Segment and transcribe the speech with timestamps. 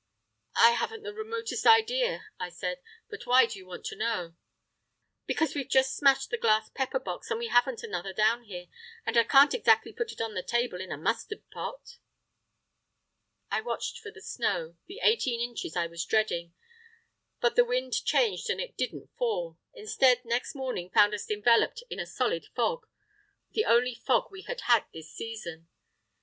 [0.55, 4.33] "I haven't the remotest idea," I said; "but why do you want to know?"
[5.27, 8.65] "Because we've just smashed the glass pepper box, and we haven't another down here.
[9.05, 11.99] And I can't exactly put it on the table in a mustard pot!"
[13.51, 16.55] I watched for the snow, the eighteen inches I was dreading;
[17.39, 19.59] but the wind changed and it didn't fall.
[19.75, 24.85] Instead, next morning found us enveloped in a solid fog—the only fog we had had
[24.91, 25.69] this season.